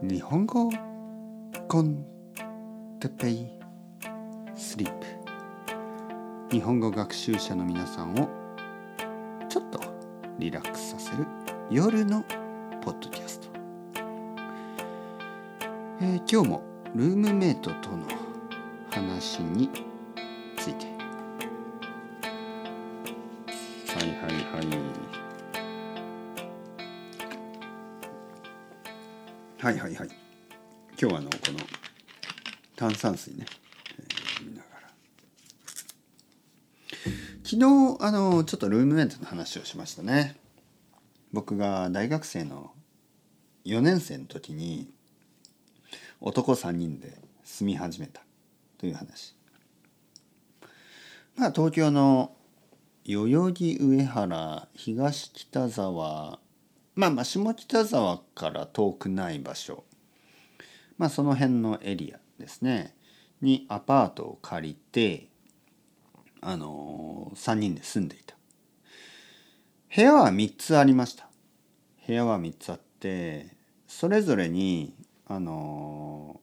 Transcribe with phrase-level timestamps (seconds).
[0.00, 0.70] 日本語
[1.66, 2.06] コン
[3.00, 3.48] テペイ
[4.54, 5.06] スリープ
[6.54, 8.28] 日本語学習者の皆さんを
[9.48, 9.80] ちょっと
[10.38, 11.26] リラックスさせる
[11.68, 12.22] 夜の
[12.80, 13.48] ポッドキャスト、
[16.00, 16.62] えー今日も
[16.94, 18.06] ルームメイトとの
[18.90, 19.68] 話に
[20.56, 20.86] ついて。
[23.96, 25.17] はいはいはい。
[29.60, 30.08] はいはいはい。
[31.00, 31.58] 今日はあのこの
[32.76, 33.44] 炭酸水ね、
[33.98, 34.88] えー見ながら。
[37.42, 40.36] 昨日あのちょっとルームメイトの話をしましたね。
[41.32, 42.70] 僕が大学生の
[43.64, 44.92] 4年生の時に
[46.20, 48.22] 男3人で住み始めた
[48.78, 49.34] という話。
[51.34, 52.30] まあ東京の
[53.04, 56.38] 代々木上原東北沢
[56.98, 59.84] まあまあ下北沢から遠くない場所。
[60.96, 62.96] まあその辺のエリアですね。
[63.40, 65.28] にアパートを借りて
[66.40, 68.34] あの3人で住んでいた。
[69.94, 71.28] 部屋は3つありました。
[72.04, 73.46] 部屋は3つあって
[73.86, 74.92] それぞれに
[75.28, 76.40] あの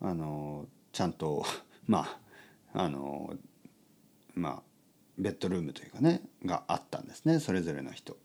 [0.00, 1.44] あのちゃんと
[1.86, 2.18] ま
[2.74, 3.32] ああの
[4.34, 4.62] まあ
[5.18, 7.38] ベッドルームというかねがあったんですね。
[7.38, 8.16] それぞれの人。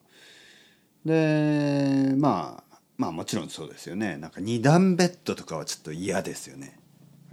[1.05, 6.79] でまあまあもちろんそうですよねなんか二段ベッドとかはちょっと嫌ですよね。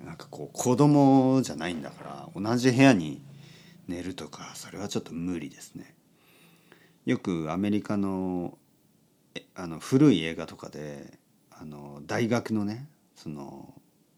[0.04, 3.22] なんかこう子供じゃないんだから同じ部屋に
[3.86, 5.94] 寝るとかそれはちょっと無理ですね。
[7.04, 8.58] よくアメリカの
[9.54, 11.18] あの古い映画とかで
[11.50, 13.74] あの大学のねその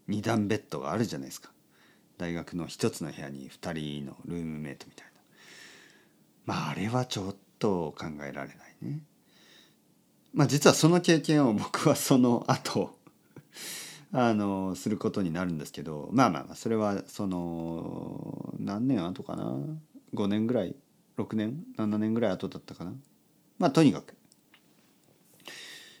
[0.07, 1.51] 二段ベッドがあるじゃないですか
[2.17, 5.11] 大学の一つの部屋に2人のルームメイトみたいな
[6.45, 8.99] まああれはちょっと考えられないね
[10.33, 12.97] まあ実はその経験を僕はその後
[14.11, 19.55] あのすることになるんですけどまあまあまあそれはその何年後かな
[20.13, 20.75] ？5年ぐらい
[21.17, 22.93] ？6年？7年ぐらい後だったかな？
[23.59, 24.15] まあとにかく。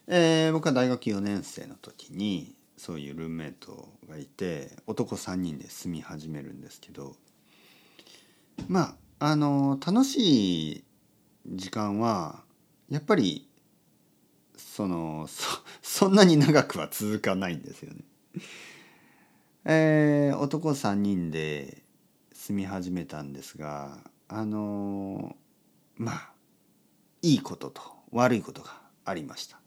[0.07, 7.15] えー僕は大学4年生の時にそういうルームメイトがいて男3人で住み始めるんですけど
[8.67, 10.83] まああの楽しい
[11.47, 12.43] 時間は
[12.89, 13.47] やっぱり
[14.63, 18.01] そのそそんなに長くは続かないんですよね。
[19.65, 21.83] えー男3人で
[22.33, 25.35] 住み始めたんですがあの
[25.95, 26.31] まあ
[27.21, 27.81] いいことと
[28.11, 28.71] 悪いことが
[29.05, 29.59] ありました。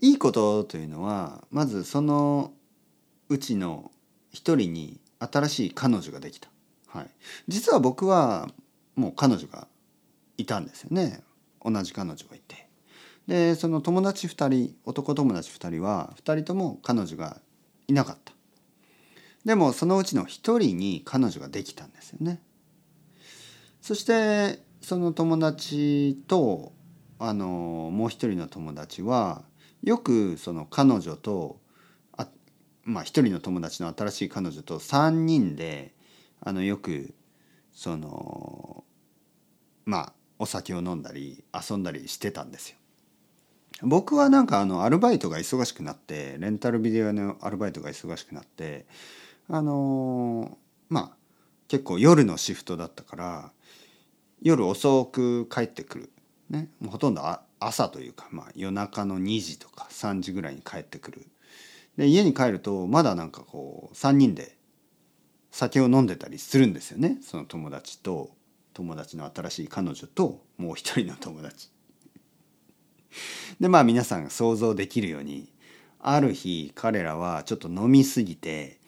[0.00, 2.52] いいことというのはまずその
[3.28, 3.90] うちの
[4.32, 6.48] 一人に新しい彼女ができた、
[6.88, 7.06] はい、
[7.48, 8.48] 実は僕は
[8.96, 9.66] もう彼女が
[10.36, 11.22] いたんですよね
[11.64, 12.63] 同じ彼女がいて
[13.26, 17.40] でその友達2人男友達2人は2人とも彼女が
[17.88, 18.32] いなかった
[19.44, 22.40] でもそのうちの1人に彼女ができたんですよね
[23.80, 26.72] そしてその友達と
[27.18, 29.42] あのもう一人の友達は
[29.82, 31.60] よくその彼女と
[32.16, 32.28] あ
[32.82, 35.94] まあ一人の友達の新しい彼女と3人で
[36.40, 37.14] あのよく
[37.72, 38.84] その
[39.84, 42.76] まあお酒を飲んだり遊んだりしてたんですよ。
[43.82, 48.86] 僕はなんかあのアルバイトが忙しくなってレンタルビデオのアルバイトが忙しくなって
[49.48, 50.56] あの
[50.88, 51.16] まあ
[51.68, 53.50] 結構夜のシフトだったから
[54.42, 56.10] 夜遅く帰ってくる、
[56.50, 57.22] ね、もうほとんど
[57.58, 61.26] 朝というか、まあ、夜中の2時とか3時ぐらいに帰ってくる。
[61.96, 64.56] で家に帰るとまだなんかこう3人で
[65.50, 67.18] 酒を飲んでたりするんですよね。
[67.22, 68.30] その友達と
[68.74, 71.73] 友達の新しい彼女ともう一人の友達。
[73.60, 75.52] でまあ皆さん想像できるように
[76.00, 78.78] ある日彼らはちょっと飲みすぎて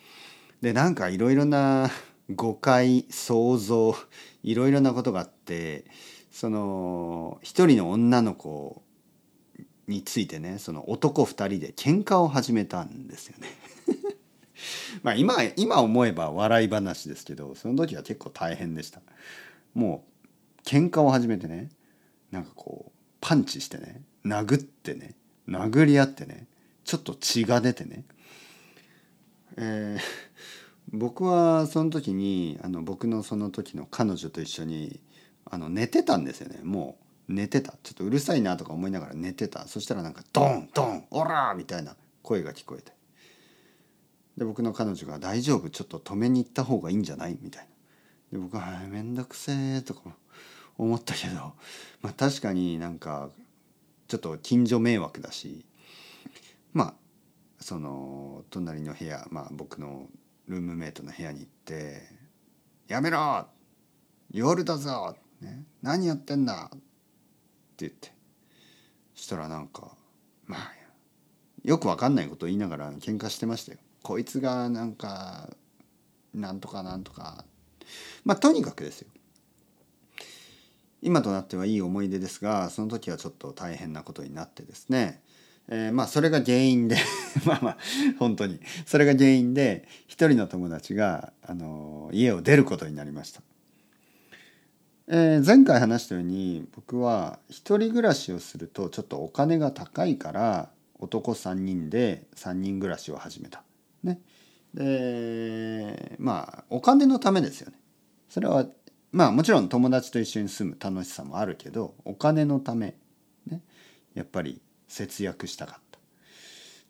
[0.60, 1.90] でなんかいろいろな
[2.34, 3.94] 誤解想像
[4.42, 5.84] いろいろなことがあって
[6.30, 8.82] その一人の女の子
[9.86, 13.48] についてねその男2人で喧嘩を始めたんですよね。
[15.04, 19.00] まあ今今思えば笑い話ですけどその時は結構大変でした。
[19.72, 20.04] も
[20.58, 21.70] う喧嘩を始めてね
[22.32, 25.14] なんかこうパンチしてね殴ってね
[25.48, 26.46] 殴り合ってね
[26.84, 28.04] ちょっと血が出てね、
[29.56, 30.00] えー
[30.92, 35.00] 僕はその時にあの僕のその時の彼女と一緒に
[35.44, 36.60] あの寝てたんですよね。
[36.62, 36.96] も
[37.28, 37.74] う寝てた。
[37.82, 39.66] ちょっとうるさいなとか思いながら寝てた。
[39.66, 41.56] そしたらなんかドンドンオラー！
[41.56, 42.92] みたいな声が聞こえて。
[44.38, 45.70] で僕の彼女が「大丈夫？
[45.70, 47.68] ちょっと止めに行った方がいいんじゃない?」みたい
[48.30, 48.38] な。
[48.38, 50.02] で僕は「面倒くせえ」とか
[50.78, 51.54] 思ったけど、
[52.00, 53.30] まあ、確かになんか
[54.08, 55.64] ちょっと近所迷惑だし
[56.72, 56.94] まあ
[57.60, 60.08] その隣の部屋まあ僕の
[60.46, 62.02] ルームメイトの部屋に行って
[62.86, 63.46] 「やめろ
[64.30, 66.78] 夜だぞ、ね、何やってんだ!」って
[67.78, 68.12] 言って
[69.14, 69.96] そしたらなんか
[70.46, 70.72] まあ
[71.64, 73.78] よくわかんないことを言いながら喧嘩してましたよ。
[74.02, 75.50] こいつがなんか
[76.32, 77.44] なんとかなんとか
[78.24, 79.08] まあとにかくですよ
[81.02, 85.22] 今となってはいい思い出ですがその時はちょっと大変なことになってですね
[85.68, 86.96] えー、まあそれが原因で
[87.44, 87.76] まあまあ
[88.18, 93.42] 本当にそれが原因で一人の友達が、あの家を出ることになりました。
[95.08, 103.62] えー、前回話したように僕は一人暮らしをするとちょっとお金が高いから男3人で3人暮らしを始めた。
[104.02, 104.20] ね。
[104.74, 107.78] でまあお金のためですよね。
[108.28, 108.66] それは
[109.16, 112.96] まあもちろん友達と一緒に住む楽しさもあるけどお金のため、
[113.46, 113.62] ね、
[114.12, 115.98] やっぱり節約したかった。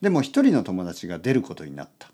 [0.01, 2.11] でも一人の友達が出ることになった。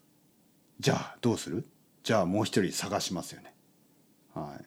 [0.81, 1.65] じゃあどうする？
[2.03, 3.55] じゃあもう一人探しますよね。
[4.35, 4.65] はい。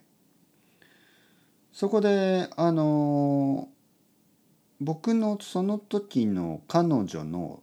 [1.71, 3.69] そこであの
[4.81, 7.61] 僕のその時の彼女の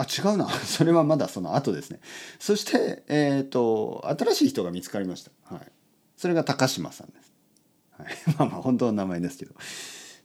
[0.00, 0.48] あ違うな。
[0.64, 2.00] それはまだその後ですね。
[2.38, 5.54] そしてえっ、ー、と新しい人が見つかりました。
[5.54, 5.72] はい。
[6.16, 7.32] それが高島さんです、
[7.90, 8.08] はい、
[8.38, 9.54] まあまあ本当の名前ですけど。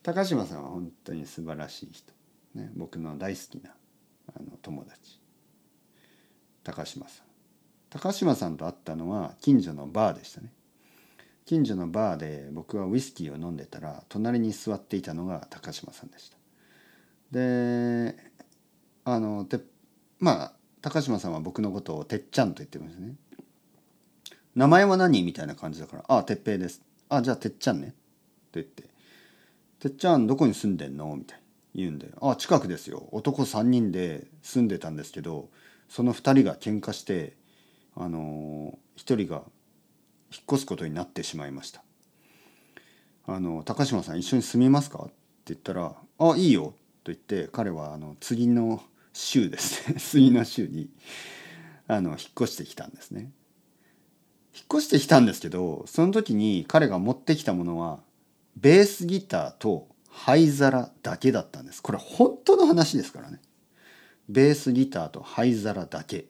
[0.02, 2.14] 高島さんは本当に素晴らしい人、
[2.54, 3.72] ね、僕の大好きな
[4.36, 5.20] あの友達。
[6.64, 7.26] 高島さん。
[7.90, 10.54] 高島さんと会ったのは近所のバーでしたね。
[11.46, 16.38] 近所のバーで僕はウイスキーを飲んでたら隣に座っていたのが高島さんでした。
[17.32, 18.16] で
[19.06, 19.60] あのて
[20.20, 23.16] まあ高島さんは僕のことをてっちゃんと言ってますね。
[24.56, 25.24] 名前は何？
[25.24, 27.94] みたいな感じだから「ああてっぺいです」「ああじゃあてっちゃんね」
[28.52, 28.84] と言って。
[29.80, 31.42] てっちゃんどこに住んでんの?」みたい
[31.74, 33.08] に言うんで「ああ近くですよ。
[33.12, 35.50] 男3人で住んでたんですけど
[35.90, 37.38] その2人が喧嘩して
[37.96, 39.44] あのー、1人が
[40.32, 41.84] 引っ越すことになってしまいました」
[43.28, 45.14] あの「高島さん一緒に住みますか?」って
[45.54, 46.74] 言ったら「あいいよ」
[47.04, 48.82] と言って彼はあの次の
[49.16, 49.96] 週ですね。
[50.00, 50.90] 次の週に
[51.88, 53.32] あの引っ越してきたんですね。
[54.54, 58.02] 引っ越してきたんですけどその時に彼が持ってきたものは
[58.56, 61.82] ベースギターと灰皿だけだったんです。
[61.82, 63.42] これ本当の話ですからね。
[64.28, 66.26] ベースギターと灰皿だけ。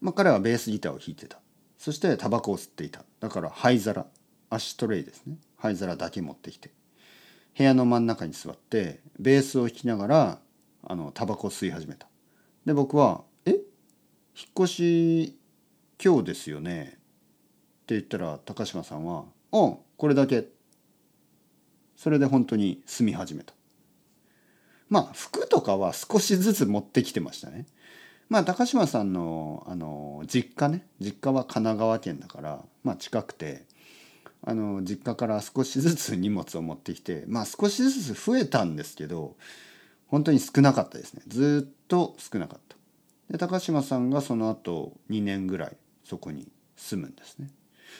[0.00, 1.38] まあ彼はベースギターを弾いてた。
[1.78, 3.04] そしてタバコを吸っていた。
[3.20, 4.06] だから灰皿
[4.48, 5.36] アシトレイですね。
[5.56, 6.70] 灰皿だけ持ってきて。
[7.56, 10.38] 部屋の真ん中に座ってベースを弾きながら
[10.86, 12.08] あのタバコ吸い始めた。
[12.66, 13.50] で僕は「え？
[13.50, 13.60] 引っ
[14.58, 15.38] 越し
[16.02, 16.98] 今日ですよね?」
[17.84, 20.48] って言ったら高島さんは「うんこれだけ
[21.96, 23.54] それで本当に住み始めた。
[24.88, 27.66] まあ服とかは少しずつ持ってきてましたね。
[28.28, 33.66] まあ高島さんのあの実家ね実家は神奈川県だからまあ近くて
[34.42, 39.36] あの実家から少しずつ荷物を持ってきてまあ少しずつ増えたんですけど
[40.14, 41.22] 本当に少なかったですね。
[41.26, 42.76] ずっと少なかった。
[43.32, 46.46] で高島さんがその後2年ぐらいそこに
[46.76, 47.50] 住むんですね。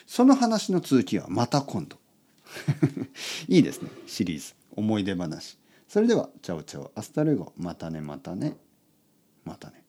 [0.06, 1.96] その話の続きはまた今度。
[3.48, 3.90] いいですね。
[4.06, 4.54] シリーズ。
[4.76, 5.58] 思い出話。
[5.88, 6.92] それではチャオチャオ。
[6.94, 7.52] Hasta luego。
[7.56, 8.56] またねまたね。
[9.44, 9.83] またね。